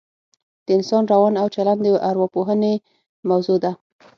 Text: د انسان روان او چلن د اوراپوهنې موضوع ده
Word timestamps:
د 0.65 0.67
انسان 0.77 1.03
روان 1.11 1.33
او 1.41 1.47
چلن 1.55 1.77
د 1.85 1.87
اوراپوهنې 2.07 2.73
موضوع 3.29 3.57
ده 3.63 3.71